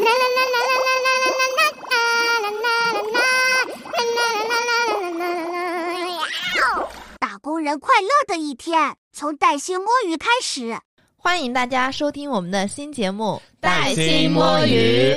[7.18, 10.78] 打工人快乐的一天，从带薪摸鱼开始。
[11.16, 15.12] 欢迎大家收听我们的新节目《带薪摸鱼》，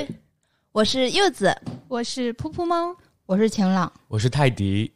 [0.72, 1.56] 我是柚子，
[1.88, 2.94] 我是噗噗猫，
[3.24, 4.92] 我是晴朗，我是泰迪。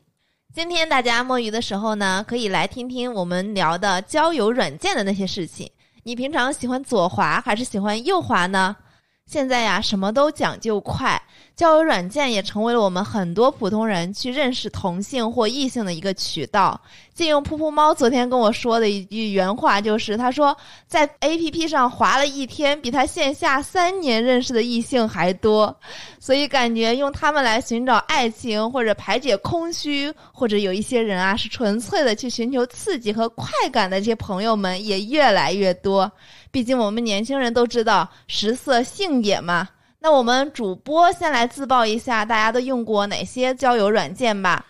[0.55, 5.71] 今天大家摸鱼的时候呢，可以来听听我们聊的交友软件的那些事情。
[6.03, 8.77] 你平常喜欢左滑还是喜欢右滑呢？
[9.29, 11.21] 现在呀，什么都讲究快，
[11.55, 16.81] 交友软件也成为了我们很多普通人去认识同性或异性的一个渠道。
[17.13, 25.77] 借用噗噗猫昨天跟我说的一句原话，就是他说在 A P P 上滑了一天，比他线下三年认识的异性还多。
[26.19, 36.11] 所以感觉用他们来寻找爱情或者排解空虚，或者有一些人啊是纯粹的去寻求刺激和快感的这些朋友们也越来越多。
[36.51, 39.69] 毕竟我们年轻人都知道食色性也嘛。
[40.01, 44.65] 那我们主播先来自曝一下，大家都用过哪些交友软件吧。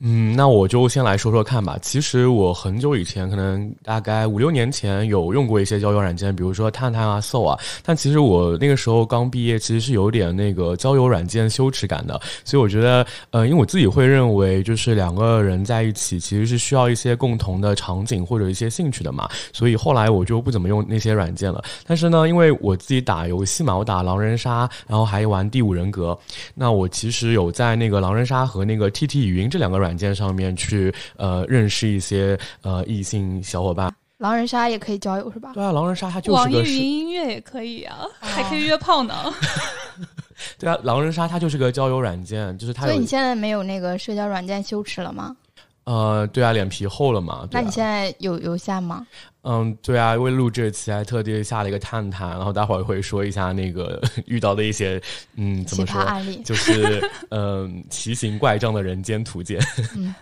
[0.00, 1.78] 嗯，那我就先来说说看吧。
[1.80, 7.58] 其实我很久以前，可能大概五六年前有用过一些交友软件，比如说探探啊、搜啊。
[7.82, 12.20] 但其实我那个时候刚毕业，其实是有点那个交友软件羞耻感的。
[12.44, 19.26] 所以我觉得，呃，因为我自己会认为，就是两个人在一起，其实是需要一些共同的场景或者一些兴趣的嘛。
[19.50, 21.64] 所以后来我就不怎么用那些软件了。
[21.86, 26.16] 但是呢，因为我自己打游戏嘛，我打狼人杀，然后还玩第五人格。
[26.54, 29.85] 那我其实有在那个狼人杀和那个 T T 语音这两个软。
[29.86, 35.52] 软件上面去呃认识一些呃异性小伙伴，狼人杀也可以交友是吧？
[35.54, 39.14] 对啊，狼人杀它就是网易云音乐也可以啊，还可以约炮呢。
[40.58, 42.84] 对啊，狼人杀它就是个交友软件，就是它。
[42.84, 45.36] 所以你现在没有那个社交软件羞耻了吗？
[45.84, 47.46] 呃，对啊，脸皮厚了嘛。
[47.52, 49.06] 那你现在有有下吗？
[49.48, 55.00] 嗯，对啊，为录这期还特地下了一个探探，然后待会儿会说一下那个 遇到的一些
[55.36, 59.60] 嗯怎么说案例，就是嗯奇形怪状的人间图鉴。
[59.94, 60.12] 嗯，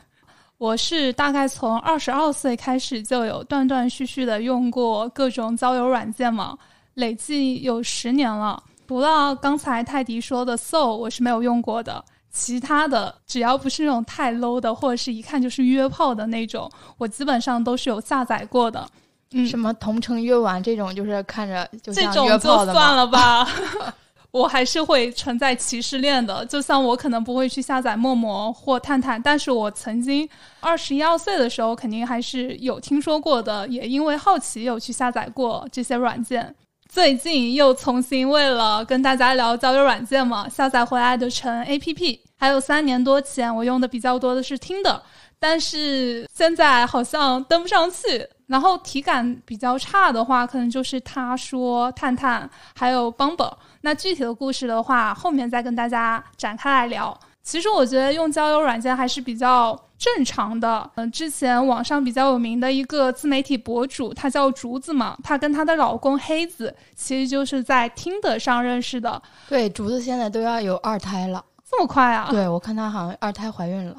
[0.59, 6.59] 我是大概从二十二岁开始就有断断续续的用过各种交友软件嘛，
[6.93, 8.63] 累计有十年了。
[8.87, 12.05] 除了刚才泰迪说的 Soul，我是没有用过的。
[12.31, 18.87] 其他的只要不是那种太 low 的，或者是一看就是约炮的那种，我基本上都是有下载过的。
[19.35, 23.47] 嗯，什么同城约晚这种，就是看着就这种就算了吧。
[24.31, 26.45] 我还是会存在歧视链的。
[26.47, 30.29] 就像我可能不会去下载陌陌或探探，但是我曾经
[30.59, 36.53] 二十一二岁的时候，肯定还是有听说过的，也因为好奇有去下载过这些软件。
[36.89, 42.21] 最近又重新为了跟大家聊交友软件嘛，下载回来的成 A P P。
[42.37, 45.01] 还有三年多前，我用的比较多的是听的，
[45.39, 48.29] 但是现在好像登不上去。
[48.47, 53.53] 然后体感比较差的话，可能就是他说探探还有 Bumble。
[53.81, 57.19] 那具体的故事的话，后面再跟大家展开来聊。
[57.43, 60.91] 其实我觉得用交友软件还是比较正常的。
[60.95, 69.21] 嗯，之前网上比较有名的一个自媒体博主，她叫竹子嘛，她跟她的老公黑子其实就是在听的上认识的。
[69.47, 71.45] 对，竹子现在都要有二胎了。
[71.71, 72.29] 这么快啊！
[72.31, 73.97] 对，我看她好像二胎怀孕了。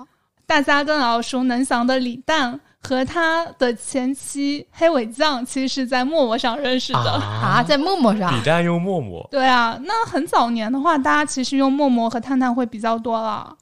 [0.47, 8.33] 大家更耳熟能详的李诞和他的前妻黑尾酱，其实是在陌陌上认识的啊，在陌陌上。
[8.37, 9.27] 李诞用陌陌。
[9.31, 13.55] 对啊，那很早年的话，大家其实用陌陌和探探会比较多了。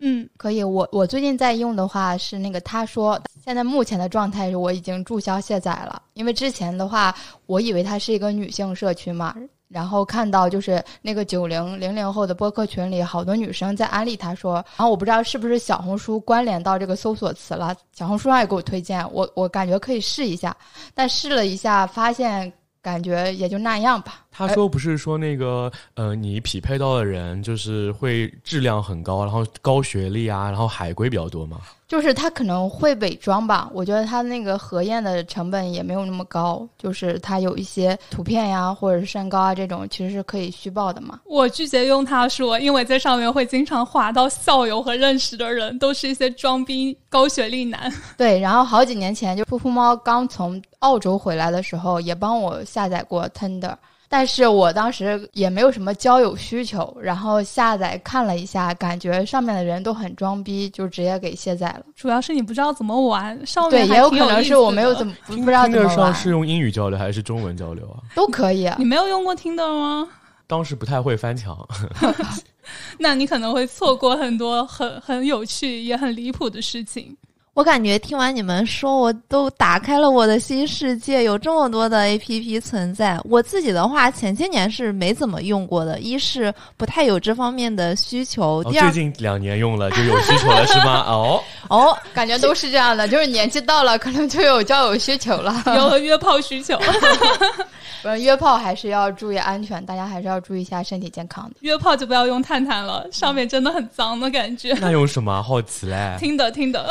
[0.00, 0.62] 嗯，可以。
[0.62, 7.12] 我我最近在用的话是那个，他说现在目前的状态是我已经注销卸载了，因为之前的话，
[7.46, 9.34] 我以为它是一个女性社区嘛。
[9.68, 20.56] 然后看到就是那个九零零零后的播客群里，好多女生在安利他说，然后我不知道是不是小红书关联到这个搜索词了，小红书上也给我推荐，我我感觉可以试一下，
[20.94, 24.24] 但试了一下发现感觉也就那样吧。
[24.30, 31.58] 他说不是说那个呃，你匹配到的人就是会质量很高，然后高学历啊，然后海归比较多吗？
[31.88, 41.18] 就是他可能会伪装吧，我觉得他那个核验的成本也没有那么高，就是他有一些图片呀或者是身高啊这种，其实是可以虚报的嘛。
[41.24, 47.90] 我拒绝用他说，因为在上面会经常划到校友和认识的人，都是一些装逼高学历男。
[48.18, 53.74] 对，然后好几年前就噗噗猫刚从澳洲回来的时候，也帮我下载过 Tender。
[54.08, 61.82] 但是我当时也没有什么交友需求，然后下载看了一下，感觉上面的人都很装逼，就直接给卸载了。
[61.94, 65.96] 主要是你不知道怎么玩，上面对也有可能是我没有怎么不知道怎么玩。
[65.96, 68.00] 上是用英语交流还是中文交流啊？
[68.16, 68.70] 都可以。
[68.78, 70.08] 你没有用过听的吗？
[70.48, 71.54] 当时不太会翻墙，
[72.98, 77.14] 那你可能会错过很多很很有趣也很离谱的事情。
[77.58, 83.18] 我感觉听完你们说，我都打开了我的新世界，有这么多的 A P P 存在。
[83.24, 91.02] 我自己的话，前些年是没怎么用过的，一是不太有这方面的需求，哦，第二最近两年用了就有需求了是吗？
[91.10, 95.60] 哦，哦，感觉都是这样的，就是年纪到了，可能就有交友需求了。
[95.66, 96.78] 有了约炮需求，
[98.02, 101.56] 不是约炮还是要注意安全，大家还是要注意一下身体健康的。
[101.60, 104.72] 约炮就不要用探探了，上面真的很脏的感觉。
[104.80, 105.42] 那用什么？
[105.42, 106.16] 好奇嘞。
[106.20, 106.88] 听的听的，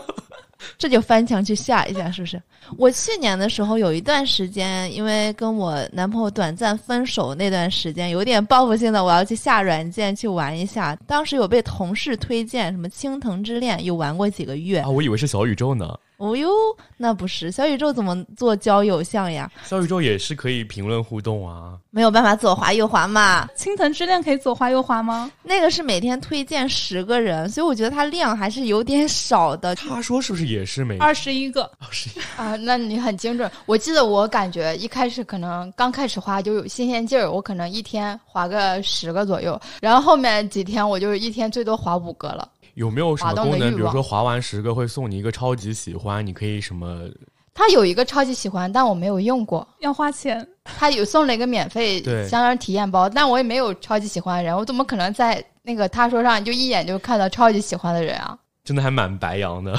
[0.78, 2.40] 这就翻墙去下一下，是不是？
[2.78, 10.96] 我去年的时候有一段时间，因为跟我男朋友短暂分手那段时间，有点报复性的，我要去下软件去玩一下。
[11.06, 14.88] 当时有被同事推荐什么《青藤之恋》，有玩过几个月啊，。
[14.88, 15.94] 我以为是小宇宙呢。
[16.22, 16.48] 哦哟，
[16.96, 19.50] 那不是小宇宙怎么做交友项呀？
[19.64, 21.76] 小宇宙也是可以评论互动啊。
[21.90, 23.48] 没有办法左滑右滑嘛。
[23.56, 25.28] 青藤之恋可以左滑右滑吗？
[25.42, 29.74] 那个是每天推荐十个人，所以我觉得它量还是有点少的。
[29.74, 32.22] 他说是不是也是每二十一个，二十一？
[32.36, 33.50] 啊，那你很精准。
[33.66, 42.48] 我记得我感觉一开始可能刚开始滑就有新鲜劲儿，我可能一天滑个十个左右，然后后面几天我就一天最多滑五个了。
[42.74, 43.74] 有没有什么功能？
[43.74, 47.08] 比如说划完十个会送你一个超级喜欢，你可以什么？
[47.54, 49.66] 他有一个超级喜欢，但我没有用过。
[49.80, 50.46] 要花钱。
[50.64, 58.38] 他有送了一个免费对相当于体验包，但我也没有超级喜欢的人，我怎么可能在那个他说上就一眼就看到超级喜欢的人啊？
[58.64, 59.78] 真的还蛮白羊的。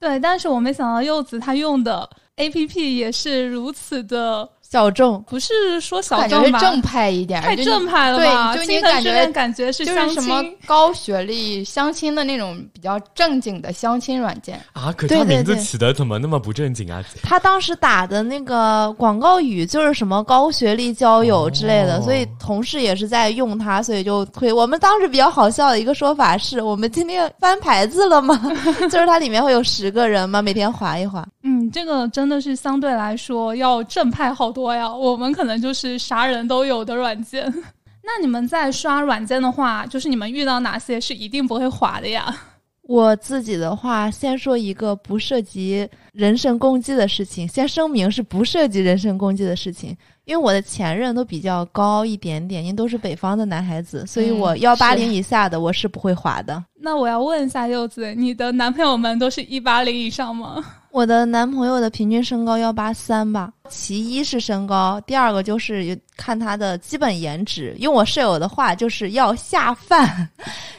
[0.00, 6.58] 对，但是我没想到柚子他用的 A P P 也是如此的，小众，不是说小感觉众吧？
[6.58, 8.54] 正派一点，太正派了吧？
[8.54, 14.60] 对就你感觉感觉是相亲，就是什么高学历相亲的那种比较正经的相亲软件。
[14.72, 17.02] 啊，可他名字起的怎么那么不正经啊？
[17.22, 24.52] 他当时打的那个广告语就是什么高学历交友之类的，哦所以同事也是在用它，所以就推。
[24.52, 28.40] 我们当时比较好笑的一个说法是我们今天翻牌子了吗？
[28.90, 31.24] 就是它里面会有十个人嘛，每天划一划。
[31.48, 34.92] 嗯，这个真的是相对来说要正派好多呀。
[34.92, 37.44] 我们可能就是啥人都有的软件。
[38.02, 42.34] 那你们在刷软件的话，就是你们遇到哪些是一定不会滑的呀？
[42.82, 56.64] 我自己的话，先说一个不涉及人身攻击的事情，先声明是不涉及人身攻击的事情，因为我的前任都比较高一点点，因为都是北方的男孩子，所以我嗯幺八零以下的我是不会滑的。
[56.80, 60.64] 那我要问一下柚子，你的男朋友们都是一八零以上吗？
[60.96, 67.76] 我的男朋友的平均身高幺八三吧，其一是身高，第二个就是看他的基本颜值。
[67.80, 70.26] 用我舍友的话，就是要下饭，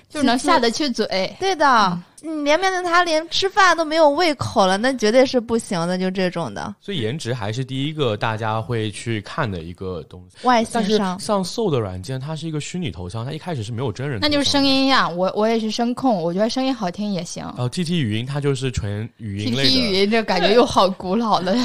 [0.09, 1.05] 就是能下得去嘴。
[1.39, 10.47] 对的，你连面对他连吃饭都没有胃口了，那绝对是不行的，就这种的所以颜值还是第一个大家会去看的一个东西。
[10.47, 11.19] 外形上。
[11.19, 14.35] 像 Soul 的软件，它是一个虚拟头像，它一开始是没有真人头像的。
[14.35, 17.45] 那就是声音呀，我我也是声控，我觉得声音好听也行。
[17.57, 21.55] 哦，T T 语音它就是纯语音类 T T 语，音这感觉又好古老的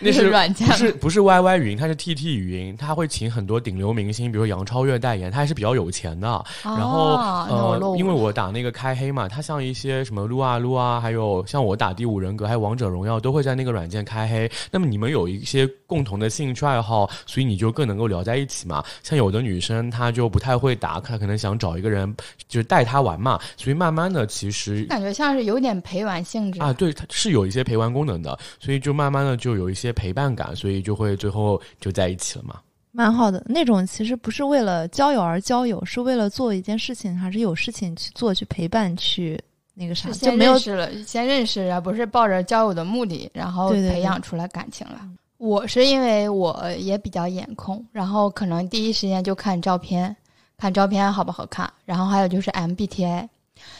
[0.00, 6.44] 那是软件不是不是 Y Y 语音，它是 T T 语音，它会请很多顶流明星，比如杨超越代言，他还是比较有钱的。
[6.62, 7.16] 然后、
[7.48, 14.50] 呃，因为我打那个开黑嘛，它像一些什么撸啊撸啊，还有像我打第五人格，还有王者荣耀，都会在那个软件开黑。
[14.70, 18.84] 那么你们有一些共同的兴趣爱好，所以你就更能够聊在一起嘛。
[19.02, 22.14] 像有的女生她就不太会打，她可能想找一个人
[22.46, 32.56] 就是带她玩嘛，所以慢慢的其实感觉像是有点陪玩性质啊，对，它是有一些陪玩功能的，所以就慢慢的就有一些陪伴感，所以就会最后就在一起了嘛。
[32.94, 39.40] 蛮好的，那种其实不是为了交友而交友，是为了做一件事情，还是有事情去做，去陪伴，去
[39.74, 45.00] 那个啥，先就没有认识了，先认识，而不是抱着交友的目的，然后培养出来感情了。
[45.38, 50.14] 我是因为我也比较眼控，然后可能第一时间就看照片，
[50.56, 53.26] 看照片好不好看，然后还有就是 MBTI，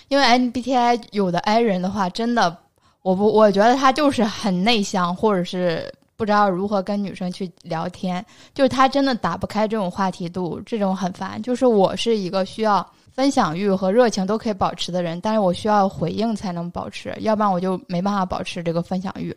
[0.08, 2.56] 因为 MBTI 有的 I 人的话，真的，
[3.02, 11.40] 我不，我觉得他就是很内向，或者是不知道如何跟女生去聊天，就是他真的打不开这种话题度，这种很烦。
[11.40, 19.36] 就是我是一个需要分享欲和热情都可以保持的人，但是我需要回应才能保持，要不然我就没办法保持这个分享欲。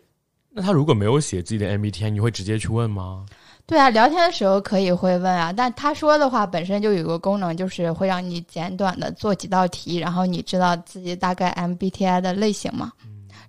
[0.49, 3.25] 那他如果没有写自己的 MBTI，你会直接去问吗？
[3.67, 12.91] 对啊，聊天的时候可以会问啊，但他说的话本身就有个功能，就是会让你简短的做几道题，然后你知道自己大概 MBTI 的类型嘛。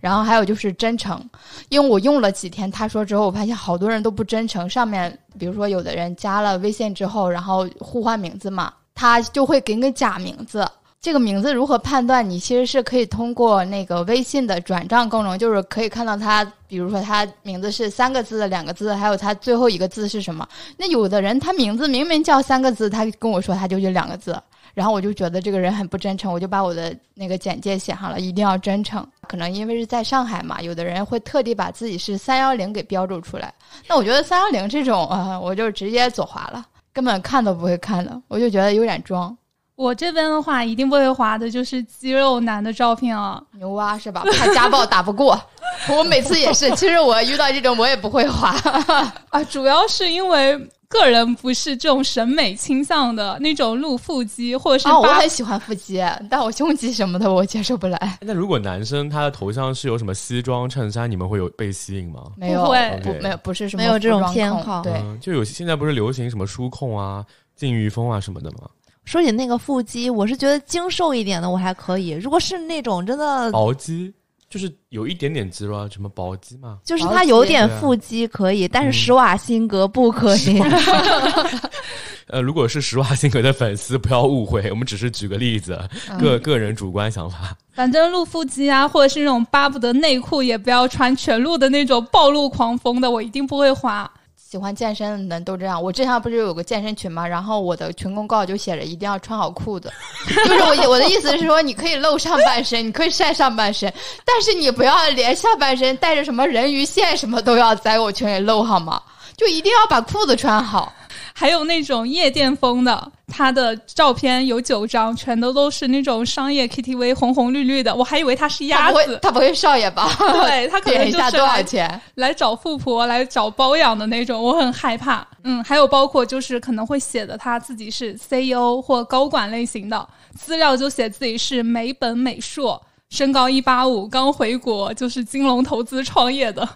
[0.00, 1.22] 然后还有就是真诚，
[1.68, 4.68] 因为我用了几天，他说之后，我发现好多人都不真诚。
[4.68, 10.68] 上面比如说有的人加了微信之后，然后互换名字嘛，他就会给你个假名字。
[10.98, 12.28] 这个名字如何判断？
[12.28, 20.48] 你其实是可以通过那个微信的转账功能，就是可以看到他，比如说他名字是三个字、两个字，还有他最后一个字是什么。
[20.76, 24.36] 那有的人他名字明明叫三个字，他跟我说他就是两个字，
[24.74, 29.06] 然后我就觉得这个人很不真诚，我就把我的那个简介写上了，一定要真诚。
[29.28, 33.54] 可能因为是在上海嘛，有的人会特地把自己是三幺零给标注出来。
[33.86, 39.36] 那我觉得三幺零这种，呃，我就直接左滑了，根本看都不会看的，我就觉得有点装。
[39.76, 44.24] 我这边的话，一定不会滑的就是肌肉男的照片啊，牛蛙是吧？
[44.38, 45.38] 怕家暴打不过，
[45.94, 46.70] 我每次也是。
[46.70, 48.50] 其实我遇到这种我也不会滑
[49.28, 58.18] 啊，主要是因为个人不是这种审美倾向的那种露腹肌，或者是啊，我很喜欢腹肌，但我胸肌什么的我接受不来。
[58.22, 62.22] 那如果男生他的头像是有什么西装衬衫，你们会有被吸引吗？
[62.36, 64.80] 没有，不没有，不是什么没有这种偏好。
[64.80, 67.22] 对，就有现在不是流行什么书控啊、
[67.54, 68.60] 禁欲风啊什么的吗？
[69.06, 72.10] 说起那个腹肌，我是觉得精瘦一点的我还可以。
[72.10, 74.12] 如果是那种真的薄肌，
[74.50, 80.60] 就是有一点点肌肉，啊，什么薄肌嘛，就是他有点腹肌可以，但是施瓦辛格不可以。
[82.28, 85.78] 呃，如果是施瓦辛格的粉丝，不要误会，我们只是举个例子，
[86.18, 87.56] 个个人主观想法。
[87.72, 94.10] 反正露腹肌啊，或者是那种巴不得内裤也不要穿全露的那种暴露狂风的，我一定不会滑。
[94.48, 95.82] 喜欢健身的人都这样。
[95.82, 97.26] 我之前不是有个健身群吗？
[97.26, 99.92] 然后我的群公告就写着一定要穿好裤子，
[100.28, 103.92] 就是我 我的意思是说，你可以露上半身，你可以晒上半身，
[104.24, 109.02] 但是你不要连下半身带着什么人鱼线什么都要在我群里露好吗？
[109.36, 110.92] 就一定要把裤子穿好。
[111.38, 117.94] 还有那种夜店风的，他的照片有九张，全都都是那种商业 KTV 红红绿绿的。
[117.94, 120.10] 我还以为他是鸭子，他不会少爷吧？
[120.18, 125.28] 对他可能就是多少钱来找富婆来找包养的那种，我很害怕。
[125.44, 136.66] 嗯，还有包括就是可能会写的他自己是 CEO 或高管类型的资料，就写自己是美本美硕，身高一八五，刚回国，就是金融投资创业的，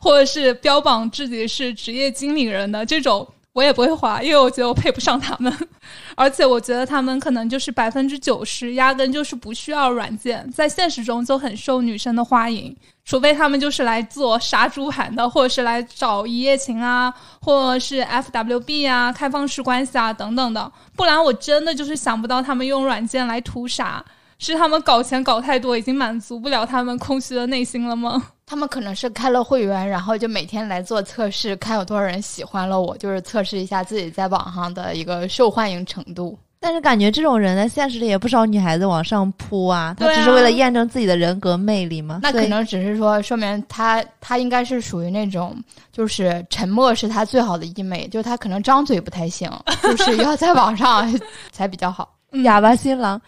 [0.00, 3.26] 或者是标榜自己是职业经理人的这种。
[3.56, 5.50] 我也不会滑，因为我觉得我配不上他们，
[6.14, 17.10] 而且我觉得他们可能就是百分之九十压根就是不需要软件，在现实中就很受女生的欢迎，除非他们就是来做杀猪盘的，或者是来找一夜情啊，
[17.40, 24.04] 或者是 FWB 啊、开放式关系啊等等的，不然我真的就是想不到他们用软件来图啥，
[24.38, 28.22] 是他们搞钱搞太多，已经满足不了他们空虚的内心了吗？
[28.44, 36.38] 他们可能是开了会员，然后就每天来做测试，看有多少人喜欢了我，就是测试一下自己在网上的一个受欢迎程度。
[36.60, 42.20] 但是感觉这种人在现实里也不少女孩子往上扑啊，他只是为了验证自己的人格魅力吗？
[42.22, 45.56] 那可能只是说，说明他他应该是属于那种，
[45.92, 49.50] 就是沉默是他最好的医美，就是他可能张嘴不太行，
[49.82, 51.12] 就是要在网上
[51.52, 52.14] 才比较好。
[52.44, 53.20] 哑巴新郎。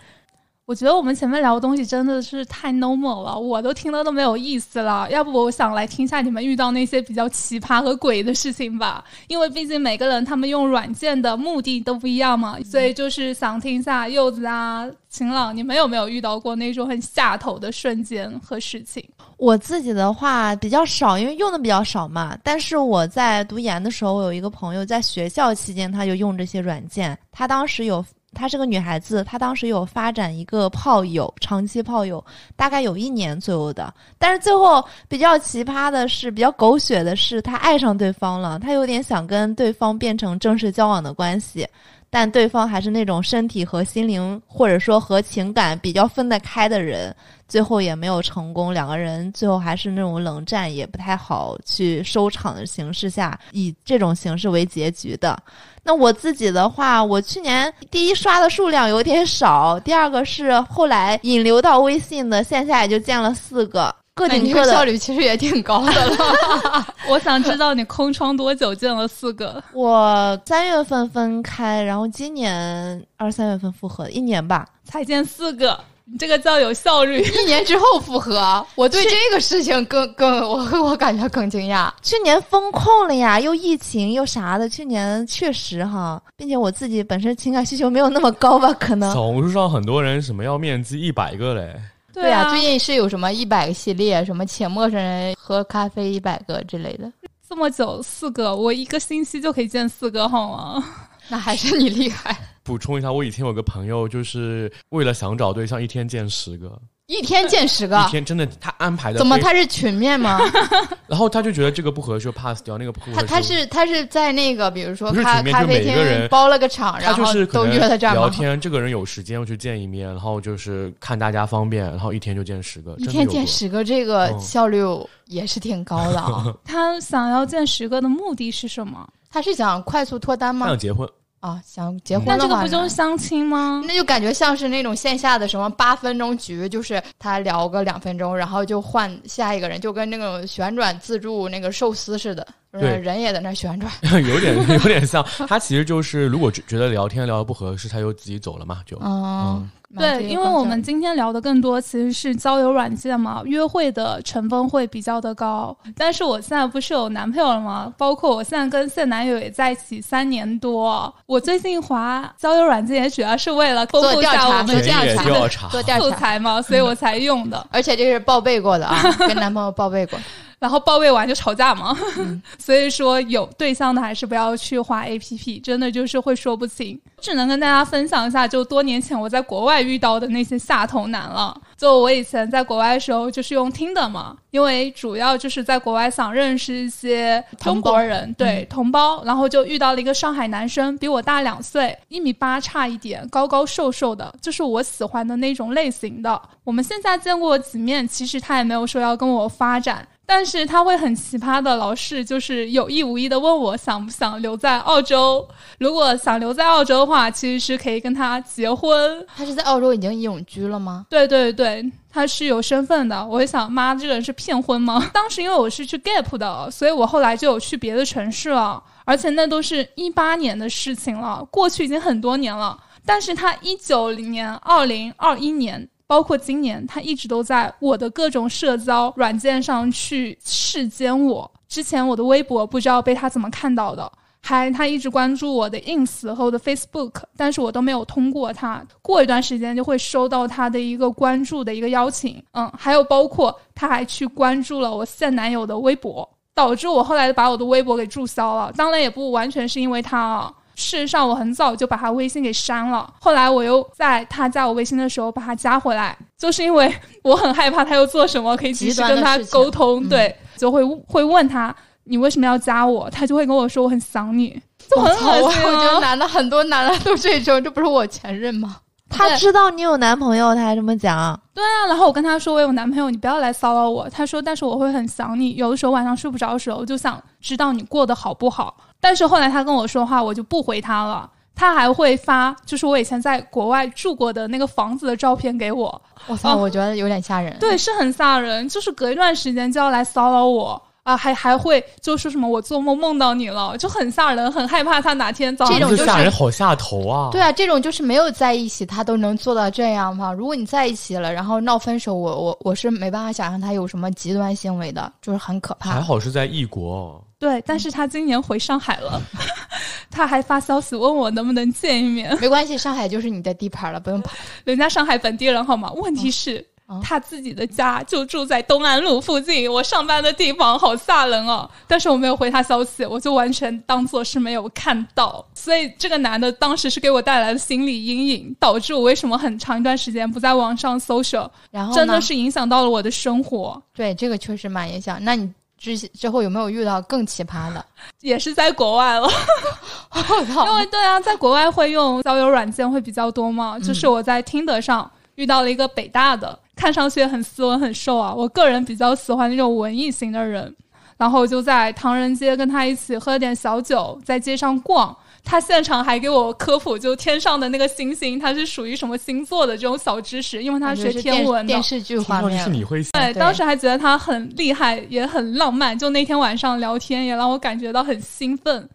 [0.68, 5.10] 我觉得我们前面聊的东西真的是太 normal 了，我都听得都没有意思了。
[5.10, 19.02] 要不我想来听一下你们遇到那些比较奇葩和鬼的事情吧，因为毕竟每个人他们用软件的目的都不一样嘛，所以就是想听一下柚子啊、晴朗，你们有没有遇到过那种很下头的瞬间和事情？
[19.38, 22.36] 我自己的话比较少，因为用的比较少嘛。
[22.44, 28.04] 但是我在读研的时候，我有一个朋友在学校期间他就用这些软件，他当时有。
[28.34, 32.24] 她是个女孩子，她当时有发展一个炮友，长期炮友，
[32.56, 33.92] 大概有一年左右的。
[34.18, 41.66] 但是最后比较奇葩的是，比较狗血的是，她爱上对方了，她有点想跟对方变成正式交往的关系，
[42.10, 47.14] 但对方还是那种身体和心灵或者说和情感比较分得开的人，
[47.46, 48.72] 最后也没有成功。
[48.72, 55.38] 两个人最后还是那种冷战，也不太好去收场的形式下，以这种形式为结局的。
[55.82, 66.86] 那我自己的话，我去年第一刷的数量有点少，第二个是后来引流到微信的，线下也就见了四个，个顶个的效率其实也挺高的了。
[67.08, 69.62] 我想知道你空窗多久见了四个？
[69.72, 75.78] 我三月份分开，然后今年二三月份复合，一年吧才见四个。
[76.10, 81.92] 你这个叫有效率，一年之后复合， 我对这个事情更更我我感觉更惊讶。
[82.00, 89.12] 去年风控了呀，又疫情又啥的，去年确实哈，并且我自己本身情感需求没有那么高吧，可能。
[89.12, 91.78] 小红书上很多人什么要面基一百个嘞？
[92.20, 97.10] 对啊，最近是有什么一百个系列，什么请陌生人喝咖啡一百个之类的。
[97.48, 100.84] 这么久四个，我一个星期就可以见四个，好吗？
[101.28, 102.36] 那还是你厉害。
[102.62, 109.18] 补充一下，我以前有个朋友，就是为了想找对象，一天见十个，一天见十个，一天真的他安排的。
[109.18, 110.38] 怎么他是群面吗？
[111.08, 113.12] 然后他就觉得这个不合适，pass 掉那个不合适。
[113.14, 118.60] 他他是他是在那个比如说咖咖啡厅包了个场，然后都约在这儿聊天。
[118.60, 124.82] 这个人有时间要去见一面，然后就是看大家方便，然后一天就见十个，一天见十个，这个效率
[125.28, 126.44] 也是挺高的啊。
[126.62, 129.08] 他想要见十个的目的是什么？
[129.30, 130.66] 他是想快速脱单吗？
[130.66, 131.08] 想结婚。
[131.40, 133.80] 啊，想结婚那这个不就是相亲吗？
[133.86, 143.90] 那就感觉像是那种线下的什么八分钟局，就是他聊个两分钟，然后就换下一个人，就跟那种旋转自助那个寿司似的，就是对人也在那旋转。
[144.22, 145.24] 有点有点像。
[145.48, 148.98] 他其实就是如果觉觉得聊天聊的不合适，他就自己走了嘛，就。
[149.02, 155.74] 嗯，对，因为我们今天聊的更多其实是交友软件嘛，约会的成分会比较的高。
[155.96, 157.92] 但是我现在不是有男朋友了吗？
[157.96, 161.12] 包括我现在跟现男友也在一起三年多。
[161.24, 167.66] 我最近滑交友软件也主要是为了丰富一做调查下我们做调查调查，做调查，素材嘛，所以我才用的。
[167.70, 170.18] 而且这是报备过的啊， 跟男朋友报备过。
[170.58, 176.98] 然后报备完就吵架嘛，嗯 所以说有对象的还是不要去花 APP，真的就是会说不清。
[177.20, 181.60] 只能跟大家分享一下，就多年前我在国外遇到的那些下头男了。
[181.76, 196.40] 就我以前在国外的时候，就是用听的嘛，因为主要就是在国外想认识一些中国人，对、同胞，然后就遇到了一个上海男生，比我大两岁，一米八差一点，高高瘦瘦的，就是我喜欢的那种类型的。
[196.64, 200.06] 我们现在见过几面，其实他也没有说要跟我发展。
[200.30, 205.48] 但是他会很奇葩的，老是就是有意无意的问我想不想留在澳洲。
[205.78, 209.26] 如果想留在澳洲的话，其实是可以跟他结婚。
[209.34, 211.06] 他是在澳洲已经永居了吗？
[211.08, 213.26] 对对对，他是有身份的。
[213.26, 215.02] 我就想，妈，这个人是骗婚吗？
[215.14, 222.78] 当时因为我是去 Gap 的，所以我后来就有去别的城市了，而且那都是一八年的事情了，过去已经很多年了。
[223.06, 225.88] 但是他一九年、二零、二一年。
[226.08, 231.48] 包括今年，他一直都在我的各种社交软件上去视奸我。
[231.68, 234.10] 之前我的微博不知道被他怎么看到的，
[234.40, 238.82] 还他一直关注我的 ins 和我的 Facebook，但是我都没有通过他。
[239.02, 248.72] 过一段时间就会收到他的一个关注的一个邀请，嗯，还有包括他还去关注了我现男友的微博，导致我后来把我的微博给注销了。
[248.74, 250.50] 当然也不完全是因为他啊。
[250.78, 253.12] 事实上，我很早就把他微信给删了。
[253.20, 264.50] 后来我又在他加我微信的时候把他加回来，就是因为我很害怕他又做什么可以及时跟他沟通，嗯、对，就会会问他你为什么要加我，他就会跟我说我很想你，
[264.88, 265.66] 就很恶心、啊。
[265.66, 268.76] 我觉得男的很多男的都这种，这不是我前任吗？
[269.10, 271.38] 他知道你有男朋友，他还这么讲。
[271.54, 274.08] 对啊，然后我跟他说我有男朋友，你不要来骚扰我。
[274.10, 278.76] 他说，但是我会很想你，有的时候晚上睡不着的时候，就想知道你过得好不好。
[279.00, 281.30] 但是后来他跟我说话，我就不回他了。
[281.54, 286.00] 他还会发，就是我以前在国外住过的那个房子的照片给我。
[286.26, 287.56] 我操，我觉得有点吓人。
[287.58, 290.80] 对，是很吓人，就是隔一段时间就要来骚扰我。
[291.02, 297.30] 啊，还还会就说什么我做梦梦到你了，就很吓人，很害怕他哪天早上这种就是吓人，好下头啊！
[297.32, 300.34] 对啊，这种就是没有在一起，他都能做到这样吗？
[300.34, 305.90] 如果你在一起了，然后闹分手，我我我是没办法想象他有什么极端行为的，就是很可怕。
[305.90, 309.20] 还好是在异国，对，但是他今年回上海了，
[310.10, 312.36] 他还发消息问我能不能见一面。
[312.40, 314.32] 没关系，上海就是你的地盘了，不用怕。
[314.64, 315.92] 人家上海本地人好吗？
[315.92, 316.58] 问题是。
[316.58, 321.68] 嗯他自己的家就住在东安路附近，我上班的地方好吓人哦。
[321.86, 325.46] 但是我没有回他消息，我就完全当做是没有看到。
[325.52, 333.82] 所以这个男的当时是给我带来了心理阴影，导致我为什么很长一段时间不在网上 social，然后真的是影响到了我的生活。
[333.94, 335.22] 对，这个确实蛮影响。
[335.22, 337.84] 那你之之后有没有遇到更奇葩的？
[338.20, 339.28] 也是在国外了，
[340.10, 340.66] 我操！
[340.66, 346.58] 因为对啊，在国外会用交友软件会比较多嘛，就是我在听得上遇到了一个北大的。
[346.76, 350.72] 看上去很斯文很瘦啊，我个人比较喜欢那种文艺型的人，
[351.16, 355.16] 然后就在唐人街跟他一起喝点小酒，在街上逛。
[355.48, 361.72] 他现场还给我科普，就天上的那个星星，它是属于什么星座的这种小知识，因为他学天文的。
[361.72, 365.98] 电视剧画面是你会对，当时还觉得他很厉害，也很浪漫。
[365.98, 368.86] 就那天晚上聊天，也让我感觉到很兴奋。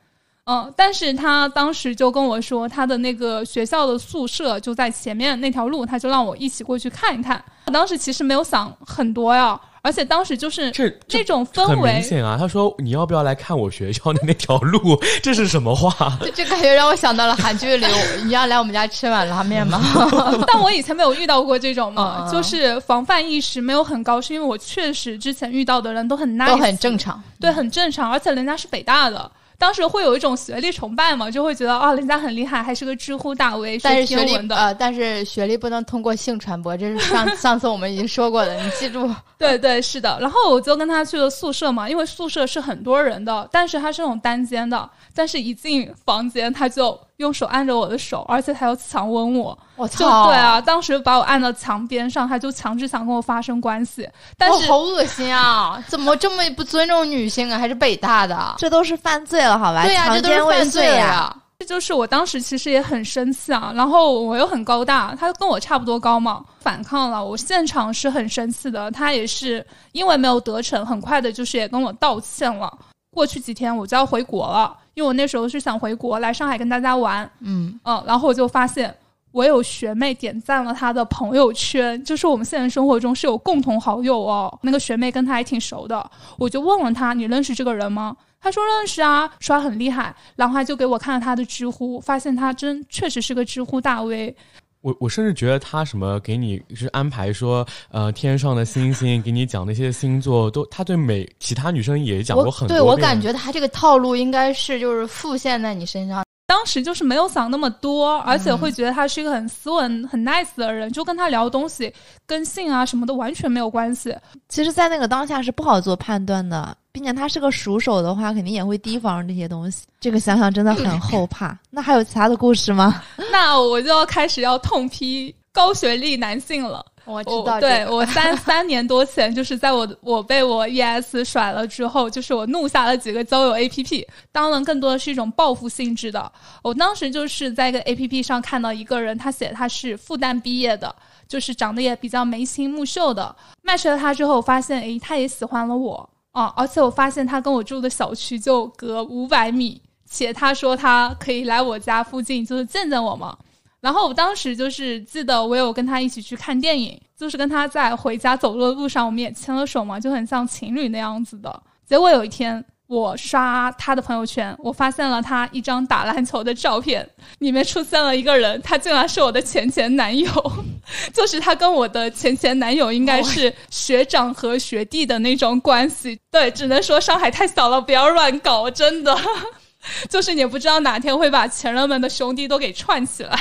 [0.46, 7.44] 嗯，但是他当时就跟我说，他的那个学校的宿舍就在前面那条路，他就让我一起过去看一看。
[7.66, 12.38] 我当时其实没有想很多呀，而且当时就是这这种氛很围明显啊。
[12.40, 14.98] 他说你要不要来看我学校的那条路？
[15.22, 16.18] 这是什么话？
[16.22, 17.86] 这这感觉让我想到了韩剧里，
[18.24, 19.82] 你要来我们家吃碗拉面吗？
[20.48, 27.22] 但我以前没有遇到过这种嘛，就是防范意识没有很高，是因为我确实之前遇到的人都很 nice，都很正常。
[27.40, 29.30] 对，很正常，而且人家是北大的。
[29.64, 34.54] 当时会有一种学历崇拜嘛，就会觉得啊，人家很厉害，还是个知乎大 V，但是学历的。
[34.54, 39.10] 呃，但是学历不能通过性传播，这是上 上次我们已经说过的，你记住。
[39.38, 50.28] 对对是的，然后我就跟他去了宿舍嘛，因为宿舍是很多人的，但是他是那种单间的，但是一进房间他就用手按着我的手，而且他要强吻我，我操！
[50.28, 55.82] 对啊，当时把我按到墙边上，他就强制想跟我发生关系，但哦，是、好恶心啊！
[55.88, 57.60] 怎么这么不尊重女性啊？
[57.60, 58.56] 还是北大的？
[58.58, 59.84] 这都是犯罪了，好吧？
[59.86, 61.36] 对呀、这都是犯罪呀！
[61.60, 67.24] 这就是我当时其实也很生气啊，然后我又很高大，他跟我差不多高嘛，反抗了。
[67.24, 72.76] 我现场是很生气的，他也是因为没有得逞，很快的就是也跟我道歉了。
[73.14, 78.94] 过去几天我就要回国了，因为我那时候是想回国来上海跟大家玩，嗯嗯，然后我就发现
[79.32, 84.60] 我有学妹点赞了他的朋友圈，就是我们现实生活中是有共同好友哦。
[84.62, 94.36] 那个学妹跟他还挺熟的，我就问了他：“你认识这个人吗？”他说认识啊，说他很厉害，然后他就给我看了他的知乎，发现他真确实是个知乎大 V。
[94.84, 106.22] 我我甚至觉得他什么给你是安排说，呃，天上的星星给你讲那些星座，都他对每其他女生也讲过很多对我感觉他这个套路应该是就是复现在你身上。
[106.54, 111.92] 当时就是没有想那么多，而且会觉得他是一个很斯文、很 nice 的人，就跟他聊东西
[112.28, 114.16] 跟性啊什么的完全没有关系。
[114.50, 119.88] 其实，在那个当下是不好做判断的，并且他是个熟手的话，肯定也会提防这些东西。
[120.00, 121.58] 这个想想真的很后怕。
[121.72, 123.02] 那还有其他的故事吗？
[123.32, 126.86] 那我就要开始要痛批高学历男性了。
[127.06, 136.32] 我知我道、对我三三年多前，就是在我我被我 ES 甩了之后，就是我怒下了几个交友 APP，当然更多的是一种报复性质的。
[136.62, 140.96] 我当时就是在一个 APP 上看到一个人，他写他是复旦毕业的，
[141.28, 143.36] 就是长得也比较眉清目秀的。
[143.64, 153.38] match 了他之后，发现诶，他也喜欢了我啊，而且我发现他跟我住的小区就隔五百米，且他说他可以来我家附近，就是见见我嘛。
[153.84, 161.62] 然后我当时就是记得我有跟他一起去看电影，就是跟他在回家走路的路上，我们也牵了手嘛，就很像情侣那样子的。
[161.86, 167.06] 结果有一天我刷他的朋友圈，我发现了他一张打篮球的照片，
[167.40, 170.32] 里面出现了一个人，他竟然是我的前前男友，
[171.12, 176.18] 就是他跟我的前前男友应该是学长和学弟的那种关系。
[176.32, 179.14] 对，只能说上海太小了，不要乱搞，真的。
[180.10, 183.38] 就是你不知道哪天会把前任们的兄弟都给串起来。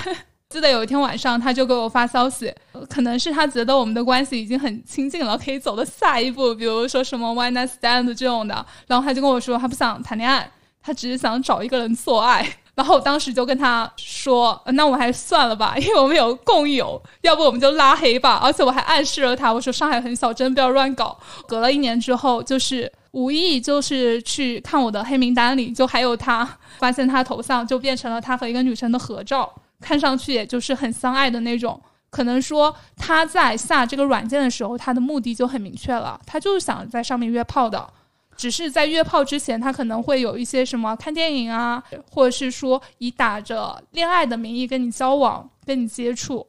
[0.53, 2.55] 记得有一天晚上，他就给我发消息，
[2.91, 8.67] 可能是他觉得我们的关系已经很亲近了，可以走到下一步，比如说什么 one night stand 这种的。
[8.87, 10.51] 然后他就跟我说，他不想谈恋爱，
[10.83, 12.47] 他只是想找一个人做爱。
[12.75, 18.38] 然后我当时就跟他说，那我们还是算了吧，因为我们有共友，要不我们就拉黑吧。
[18.43, 21.19] 而且我还暗示了他，我说上海很小，真不要乱搞。
[21.47, 29.51] 隔了一年之后，就是无意就是去看我的黑名单里，就还有他，发现他头像就变成了他和一个女生的合照。
[29.83, 31.79] 看上去也就是很相爱的那种。
[32.09, 37.87] 可能说他在下这个软件的时候，他的目的就很明确了，他就是想在上面约炮的。
[38.35, 46.47] 只是在约炮之前，他可能会有一些什么看电影啊，或者是说以打着恋爱的名义跟你交往、跟你接触。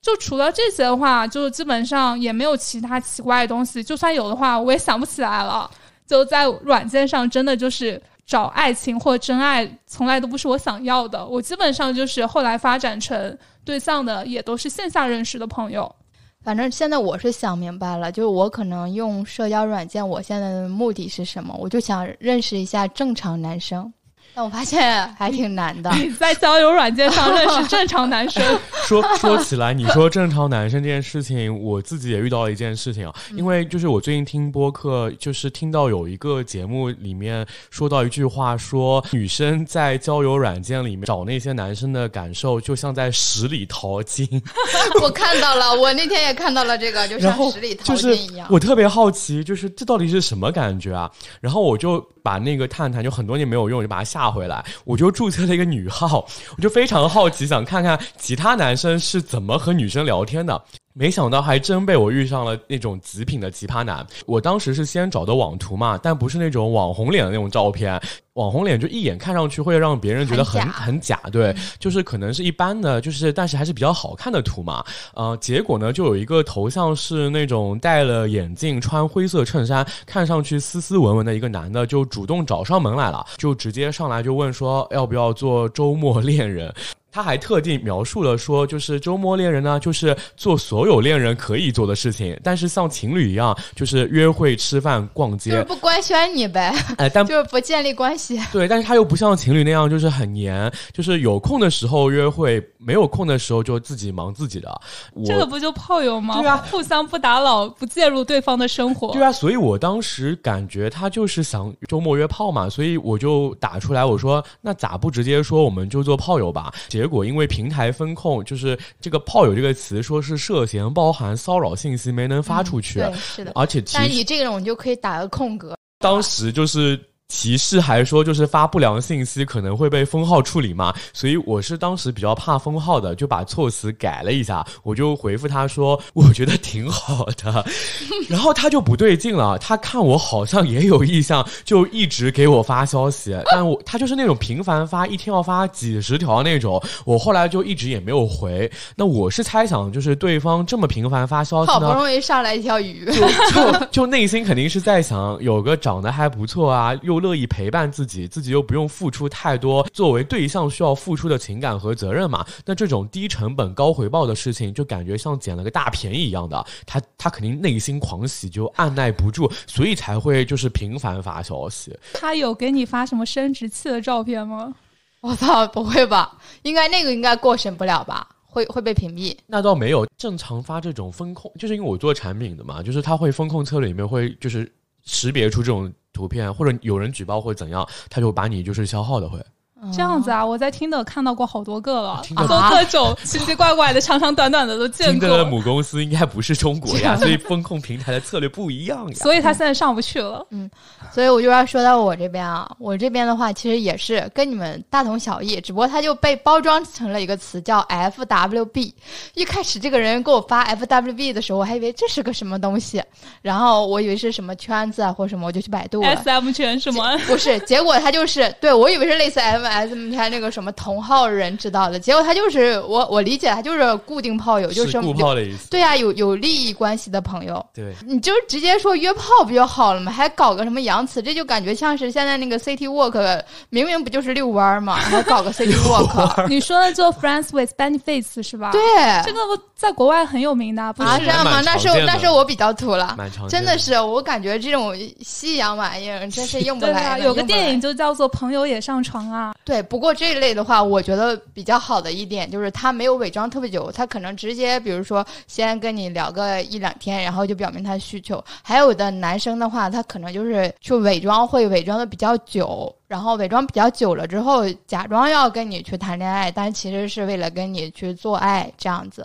[0.00, 3.82] 就除了这些的话，就基本上也没有其他奇怪的东西。
[3.82, 5.70] 就算有的话，我也想不起来了。
[6.06, 8.00] 就在软件上，真的就是
[8.32, 11.22] 找爱情或真爱，从来都不是我想要的。
[11.26, 15.94] 我基本上就是后来发展成对象的，也都是线下认识的朋友。
[16.42, 21.54] 反正现在我是想明白了，就是我可能用社交软件，我现在的目的是什么？
[21.60, 23.92] 我就想认识一下正常男生。
[24.34, 25.90] 但我发现还挺难的。
[25.92, 28.42] 你 在交友软件上认识正常男生，
[28.86, 33.14] 说说起来，你说正常男生这件事情，我自己也遇到了一件事情啊。
[33.36, 44.26] 因为就是我最近听播客，就是听到有一个节目里面说到一句话，说女生在交友软件里面找那些男生的感受，就像在十里淘金。
[45.02, 48.48] 我看到了，我那天也看到了这个，就像十里淘金一样。
[48.50, 51.10] 我特别好奇，就是这到底是什么感觉啊？
[51.40, 60.62] 然后我就把那个探探就很多年没有用，就把它下回来，我就注册了一个女号，我就非常好奇，想看看其他男生是怎么和女生聊天的。
[60.94, 64.06] 没想到还真被我遇上了那种极品的奇葩男。
[64.26, 68.00] 我当时是先找的网图嘛，但不是那种网红脸的那种照片，
[68.34, 74.84] 网红脸就一眼看上去会让别人觉得很很假对，就是可能是一般的，就是但是还是比较好看的图嘛。
[75.14, 86.72] 呃，结果呢，就有一个头像是那种戴了眼镜、穿灰色衬衫，看上去斯斯文文的一个男的，就主动找上门来了，就直接上来就问说要不要做周末恋人。
[87.12, 95.64] 他还特地描述了说，就是周末恋人呢，就是做所有恋人可以做的事情，但是像情侣一样，就是约会、吃饭、逛街就是。
[95.64, 98.40] 不官宣你呗， 哎，但 就是不建立关系。
[98.50, 104.80] 对，但是他又不像情侣那样，就是很黏，就是有空的时候约会，没有空的时候就自己忙自己的。
[105.12, 106.40] 我这个不就炮友吗？
[106.40, 109.12] 对啊互相不打扰，不介入对方的生活。
[109.12, 116.72] 对啊，所以我当时感觉他就是想周末约炮嘛，所以我就打出来，我说那咋不直接说我们就做炮友吧？
[116.88, 123.52] 结果因为平台风控，就是这个炮友这个词说是涉嫌包含骚扰信息没能发出去，对，是的。
[123.54, 125.76] 而且但是你这种就可以打个空格。
[125.98, 126.98] 当时就是。
[127.32, 137.64] 提示还说就是发不良信息可能会被封号处理嘛，所以我是当时比较怕封号的，就把措辞改了一下，我就回复他说我觉得挺好的，
[138.28, 148.70] 然后他就不对劲了，他看我好像也有意向，就一直给我发消息，但我他就是那种频繁发，一天要发几十条那种，我后来就一直也没有回。
[148.94, 162.44] 那我是猜想，就是对方这么频繁发消息好不，容易上来一条鱼，就就就内心肯定是在想，有个长得还不错啊，又乐意陪伴自己，自己又不用付出太多作为对象需要付出的情感和责任嘛。
[162.66, 171.96] 那这种低成本高回报的事情，就感觉像捡了个大便宜一样的，他他肯定内心狂喜，就按耐不住，所以才会就是频繁发消息。
[172.12, 174.74] 他有给你发什么生殖器的照片吗？
[175.22, 176.36] 我操，不会吧？
[176.62, 178.28] 应该那个应该过审不了吧？
[178.44, 179.34] 会会被屏蔽。
[179.46, 184.70] 那倒没有，正常发这种风控，就是因为我做产品的嘛，就是他会风控策略里面会就是
[185.04, 189.42] 识别出这种图片，或者有人举报或者怎样，他就把你就是消耗的会。
[189.90, 199.14] 这样子啊，我在听的看到过好多个了，听的做各种奇奇怪怪的、长长短短的都见听的过，母公司应该不是中国呀， 所以风控平台的策略不一样呀。
[199.20, 200.46] 所以他现在上不去了。
[200.50, 200.70] 嗯
[201.12, 208.92] 所以我就要说到我这边啊，我这边的话其实也是跟你们大同小异，只不过他就被包装成了一个词叫 FWB。
[209.34, 213.02] 一开始这个人给我发 FWB 的时候，我还以为这是个什么东西，
[213.42, 216.08] 然后我以为是什么圈子啊或什么，我就去百度了。
[216.08, 217.14] S M 圈是吗？
[217.26, 225.68] 不是，结果他就是对我以为是类似 M S M 他那个什么同号人知道的，结果他就是我我理解他就是固定炮友，就是固炮的意思。
[225.70, 227.64] 对啊，有有利益关系的朋友。
[227.74, 230.12] 对，你就直接说约炮不就好了吗？
[230.12, 234.96] 还搞个什么洋词，这就感觉像是现在那个 City Walk，明明不就是遛弯儿吗？
[235.10, 238.72] 还搞个 City Walk，你说的做 Friends with Benefits 是吧？
[238.72, 238.80] 对，
[239.24, 239.40] 这个
[239.74, 241.30] 在国外很有名的，不啊，是这？
[241.30, 241.60] 样吗？
[241.64, 243.16] 那是那是我比较土了，
[243.48, 247.24] 真的是我感觉这种西洋玩意儿真是用不对啊，来的。
[247.24, 249.54] 有个电影就叫做《朋友也上床》啊。
[249.64, 258.42] 对，不过这一类的话，我觉得比较好的一点就是他没有伪装特别久，他可能直接比如说先跟你聊个一两天，然后就表明他需求。
[258.62, 269.24] 还有的男生的话，他可能就是去伪装，会伪装的比较久，然后伪装比较久了之后，假装要跟你去谈恋爱，但其实是为了跟你去做爱这样子。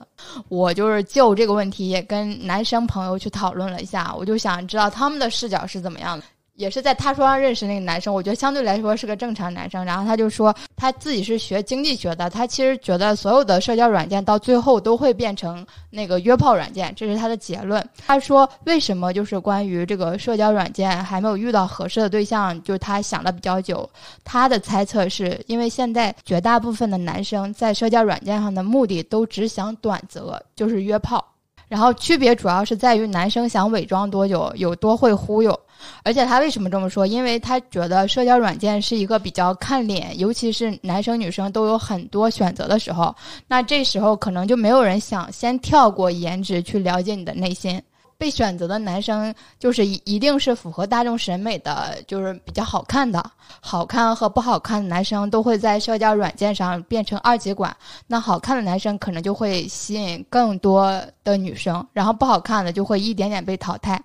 [0.49, 6.25] 我就是就这个问题也跟男生朋友去讨论了一下，我就想知道他们的视角是怎么样的。
[6.57, 9.85] 也是在他说上认识那个男生，我觉得相对来说是个正常男生。
[9.85, 17.87] 然后他就说他自己是学经济学的，他其实觉得所有的社交软件到最后都会变成那个约炮软件，这是他的结论。
[18.05, 23.87] 他说为什么就是关于这个社交软件还没有遇到合适的对象，就是他想了比较久。
[24.23, 31.23] 他的猜测是因为现在绝大部分的男生在社交软件上的目的都只想短则，就是约炮。
[31.67, 35.59] 然后区别主要是在于男生想伪装多久，有多会忽悠。
[36.03, 37.05] 而且他为什么这么说？
[37.05, 43.15] 因为他觉得社交软件是一个比较看脸，尤其是男生女生都有很多选择的时候，
[43.47, 47.81] 那这时候可能就没有人想先跳过颜值去了解你的内心。
[48.19, 53.23] 被选择的男生就是一定是符合大众审美的，就是比较好看的。
[53.61, 57.77] 好看和不好看的男生都会在社交软件上变成二极管。
[58.07, 64.01] 那好看的男生可能就会吸引更多的女生，然后不好看的就会一点点被淘汰。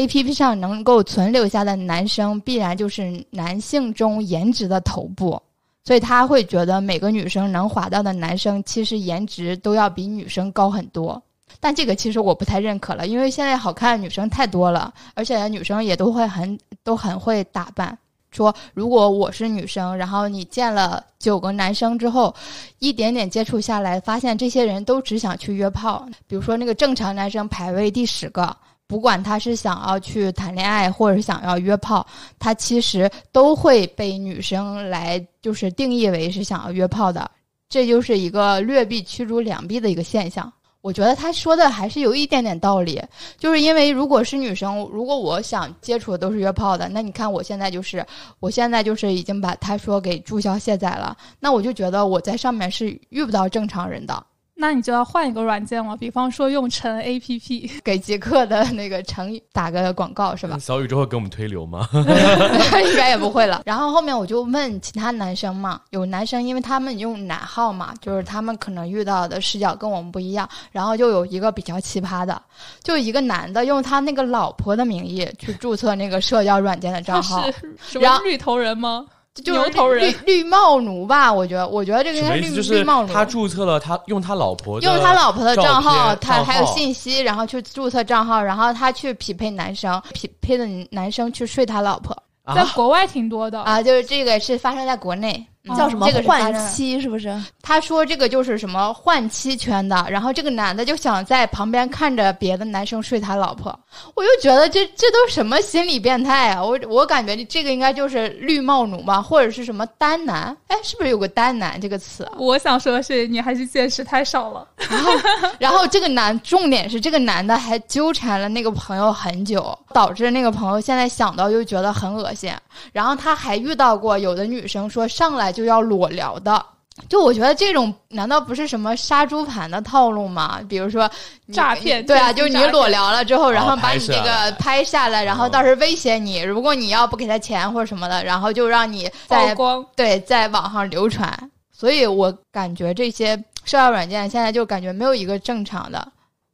[0.00, 5.38] A P P 上能够存留下的男生，必然就是男性中颜值的头部，
[5.84, 11.22] 所以他会觉得每个女生能滑到的男生，其实颜值都要比女生高很多。
[11.60, 17.98] 但这个其实我不太认可了，因为现在好看的女生太多了，而且女生也都会很都很会打扮。
[18.30, 22.34] 说如果我是女生，然后你见了九个男生之后，
[22.78, 26.08] 一点点接触下来，发现这些人都只想去约炮。
[26.26, 28.56] 比如说那个正常男生排位第十个，
[28.90, 32.04] 不管他是想要去谈恋爱，或者是想要约炮，
[32.40, 37.30] 他其实都会被女生来就是定义为是想要约炮的。
[37.68, 40.52] 这就是一个劣币驱逐良币的一个现象。
[40.80, 43.00] 我觉得他说的还是有一点点道理，
[43.38, 48.04] 就是因为如果是女生，如果我想接触的都是约炮的，那你看我现在就是，
[48.40, 54.26] 我现在就是已经把他说给注销卸载了，那我就觉得我在上面是遇不到正常人的。
[54.60, 57.70] 那你就要换一个软件了，比方说用成 A P P。
[57.82, 60.58] 给极客的那个成语打个广告是吧？
[60.58, 61.88] 小宇宙会给我们推流吗？
[61.94, 63.62] 应该也不会了。
[63.66, 70.48] 然后后面我就问其他男生嘛，有男生因为他们用男号嘛，就是他们可能遇到的视角跟我们不一样。
[70.70, 72.40] 然后就有一个比较奇葩的，
[72.82, 77.44] 就一个男的用他那个老婆的名义去注册那个社交软件的账号，
[77.80, 79.06] 是么绿头人吗？
[79.34, 81.32] 就是牛头人绿绿帽奴吧？
[81.32, 83.12] 我觉得，我觉得这个应该是绿绿帽奴。
[83.12, 92.16] 他注册了，他用他老婆用他老婆的账号，他还有信息，然后去注册账号，然后他去匹配男生，匹配的男生去睡他老婆。
[92.54, 93.60] 在国外挺多的。
[93.60, 97.34] 啊，就是这个是发生在国内，嗯叫什么换妻是不是？
[97.62, 103.78] 他说这个就是什么换妻圈的，然后这个男的就想在旁边看着别的男生睡他老婆，
[104.14, 106.64] 我就觉得这这都什么心理变态啊！
[106.64, 110.56] 我我感觉这个应该就是绿帽奴吧，或者是什么单男？
[110.68, 112.32] 哎，是不是有个单男这个词啊？
[112.38, 114.66] 我想说的是，你还是见识太少了。
[114.88, 115.12] 然后
[115.58, 122.50] 然后这个男，重点是这个男的还纠缠了那个朋友很久，导致那个朋友现在想到又觉得很恶心。
[122.92, 126.64] 然后他还遇到过有的女生说上来就要裸聊的。
[127.08, 130.60] 就我觉得这种难道不是什么杀猪盘的套路吗？
[130.68, 131.10] 比如说
[131.50, 141.50] 诈骗对啊，就是你裸聊了之后，然后把你这个拍下来，然后到时候威胁你，如果你要不给他钱或者什么的，然后就让你曝在光，对，在网上流传。
[141.72, 143.34] 所以我感觉这些
[143.64, 146.06] 社交软件现在就感觉没有一个正常的。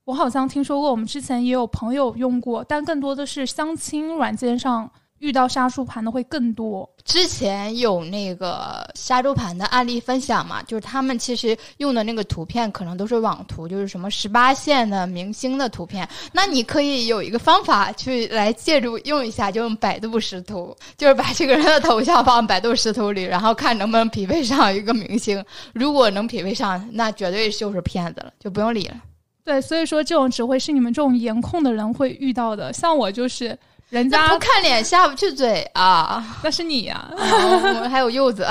[0.04, 6.88] 我好像听说过，我们之前也有朋友用过，但更多的是相亲软件上遇到杀猪盘的会更多。
[7.04, 16.08] 之前有那个杀猪盘的案例分享嘛，就是他们其实用的那个图片可能都是网图，就是什么十八线的明星的图片。
[16.32, 25.42] 那你可以有一个方法去来借助用一下，就用百度识图，就是把这个人的头像放百度识图里，然后看能不能匹配上一个明星。
[25.72, 28.96] 如果能匹配上，那绝对就是骗子了，就不用理了。
[29.44, 32.72] 对，所以说这种只会是你们这种颜控的人会遇到的。
[32.72, 33.56] 像我就是
[33.88, 36.38] 人家不看脸下不去嘴啊！
[36.42, 38.44] 那是你呀、 我们还有柚子，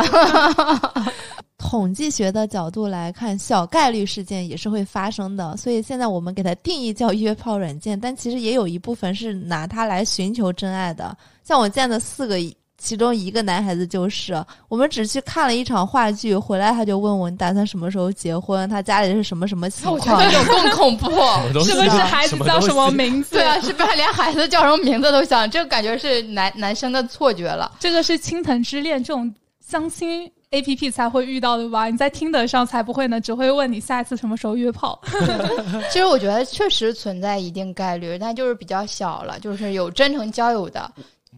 [1.58, 11.16] 统计学的角度来看，小概率事件也是会发生的，所以现在我们给它定义叫约炮软件，但其实也有一部分是拿它来寻求真爱的。
[11.44, 12.38] 像我见的四个，
[12.78, 14.34] 其中一个男孩子就是，
[14.68, 20.30] 我们只去看了一场话剧，回来他就问我你打算什么时候结婚，他家里是什么什么情我觉况得。
[20.30, 21.10] 这种更恐怖。
[21.64, 22.92] 是不是啊孩子叫什么？
[22.92, 23.36] 名字？
[23.38, 25.50] 对啊，是不是连孩子叫什么名字都想？
[25.50, 27.72] 这感觉是男男生的错觉了。
[27.80, 29.34] 这个是青藤之恋这种
[29.66, 31.90] 相亲 A P P 才会遇到的吧？
[31.90, 35.00] 你在听得上才不会呢，只会问你下一次什么时候约炮。
[35.92, 40.92] 其实我觉得确实存在一定概率，但就是比较小了，就是有真诚交友的。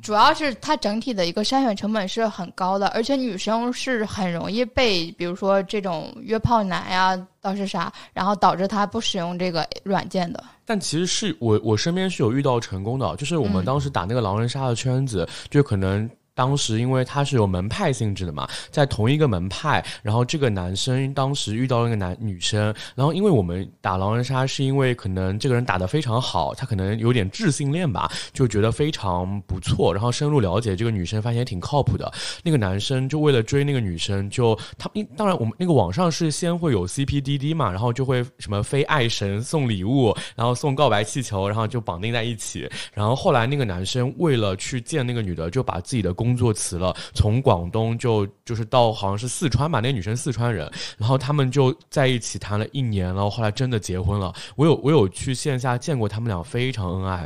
[0.07, 10.41] 主要是它整体的一个筛选成本是很高的，而且女生是很容易被，比如说这种约炮男呀，倒是啥，然后导致她不使用这个软件的。
[10.63, 16.09] 但其实是我我身边是有遇到成功的，就是我们嗯当时打那个狼人杀的圈子，就可能。
[16.37, 32.13] 当时因为他是有门派性质的嘛，在同一个门派，然后这个男生当时遇到了一个男女生，然后因为我们打狼人杀是因为可能这个人打得非常好，他可能有点智性恋吧，就觉得非常不错，然后深入了解这个女生，发现挺靠谱的。
[32.43, 42.69] 那个男生就为了追那个女生，就他当然我们那个网上是先会有 CP DD 嘛，然后就会什么飞爱神送礼物，然后送告白气球，然后就绑定在一起。
[42.93, 54.33] 然后后来那个男生为了去见那个女的，就把自己的工工作辞了，从广东就就是到好像是四川吧，那个女生四川人，然后他们就在一起谈了一年了，后来真的结婚了。
[54.57, 57.25] 我有我有去线下见过他们俩，非常恩爱。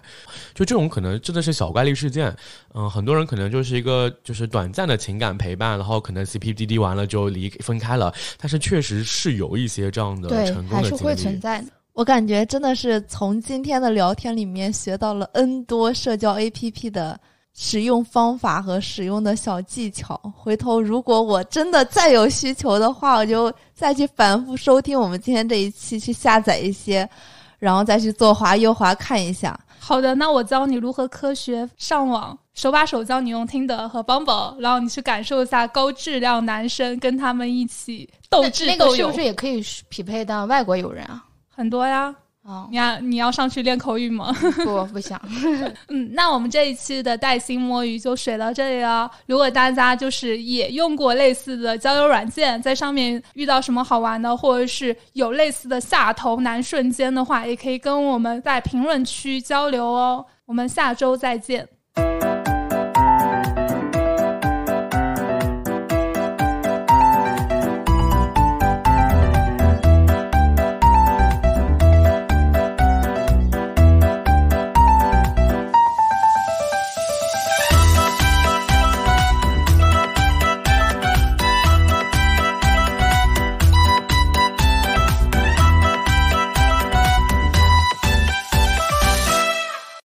[0.53, 2.31] 就这种可能真的是小概率事件，
[2.75, 11.39] 嗯，很多人可能就是一个就是短暂的情感陪伴，然后可能 CPDD 完了就离分开了，但是确实是有一些这样的对成，功还是会的经历。
[11.39, 11.67] 存在的。
[11.93, 17.19] 我感觉真的是从今天的聊天里面学到了 N 多社交 APP 的
[17.53, 20.19] 使用方法和使用的小技巧。
[20.35, 27.07] 回头如果我真的再有需求的话，我就再去反复收听我们今天这一期，去下载一些，
[27.59, 29.59] 然后再去左滑右滑看一下。
[29.79, 41.25] 好的，那我教你如何科学上网，手把手教你用听的和 Bumble，然后你去感受一下高质量男生跟他们一起斗智斗勇那个是不，是也可以匹配到外国友人啊？
[41.49, 42.15] 很多呀。
[42.43, 44.35] 啊、你要你要上去练口语吗？
[44.63, 45.21] 不不想。
[45.89, 49.09] 嗯，那我们这一期的带薪摸鱼就水到这里了。
[49.27, 60.25] 如果大家就是也用过类似的交友软件，在上面遇到什么好玩的，或者是有类似的下头男瞬间的话，也可以跟我们在评论区交流哦。
[60.45, 61.67] 我们下周再见。